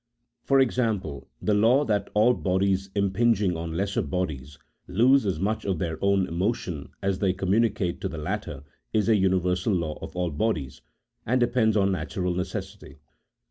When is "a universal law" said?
9.07-9.99